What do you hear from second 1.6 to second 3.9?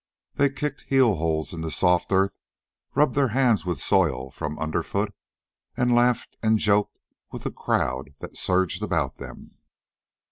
the soft earth, rubbed their hands with the